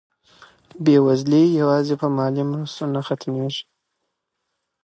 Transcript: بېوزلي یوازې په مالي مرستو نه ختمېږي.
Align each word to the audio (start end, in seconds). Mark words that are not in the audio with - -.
بېوزلي 0.83 1.43
یوازې 1.59 1.95
په 2.01 2.07
مالي 2.17 2.43
مرستو 2.51 2.83
نه 2.93 3.01
ختمېږي. 3.07 3.63